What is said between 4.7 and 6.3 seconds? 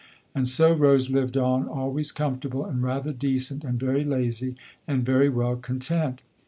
and very well content.